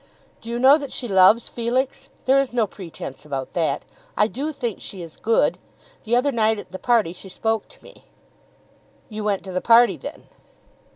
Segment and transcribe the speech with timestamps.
[0.41, 2.09] "Do you know that she loves Felix?
[2.25, 3.85] There is no pretence about that.
[4.17, 5.59] I do think she is good.
[6.05, 8.05] The other night at the party she spoke to me."
[9.09, 10.23] "You went to the party, then?"